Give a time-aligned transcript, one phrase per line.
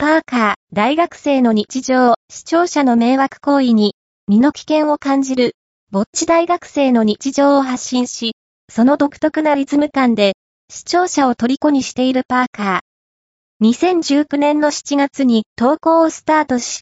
[0.00, 3.96] パーカー、大学生の日常、視聴者の迷惑行為に、
[4.28, 5.56] 身の危険を感じる、
[5.90, 8.36] ぼっち大学生の日常を発信し、
[8.70, 10.34] その独特なリズム感で、
[10.70, 13.66] 視聴者を虜にしているパーカー。
[13.66, 16.76] 2019年の7月に投稿をスタートし、